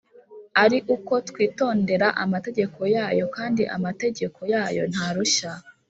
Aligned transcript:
ari 0.63 0.77
uko 0.95 1.13
twitondera 1.29 2.07
amategeko 2.23 2.79
yayo 2.95 3.25
kandi 3.35 3.63
amategeko 3.75 4.39
yayo 4.53 4.83
ntarushya, 4.91 5.51